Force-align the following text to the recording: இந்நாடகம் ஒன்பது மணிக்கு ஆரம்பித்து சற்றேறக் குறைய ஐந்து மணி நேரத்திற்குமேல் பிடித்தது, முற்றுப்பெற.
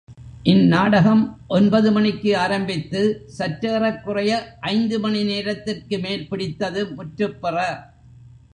இந்நாடகம் 0.43 1.21
ஒன்பது 1.47 1.91
மணிக்கு 1.91 2.37
ஆரம்பித்து 2.37 3.01
சற்றேறக் 3.37 4.01
குறைய 4.01 4.31
ஐந்து 4.59 4.99
மணி 4.99 5.23
நேரத்திற்குமேல் 5.23 6.27
பிடித்தது, 6.27 6.93
முற்றுப்பெற. 6.95 7.57